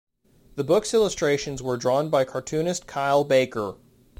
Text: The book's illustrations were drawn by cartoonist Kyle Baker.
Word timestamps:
The 0.55 0.63
book's 0.63 0.95
illustrations 0.95 1.61
were 1.61 1.77
drawn 1.77 2.09
by 2.09 2.25
cartoonist 2.25 2.87
Kyle 2.87 3.23
Baker. 3.23 3.75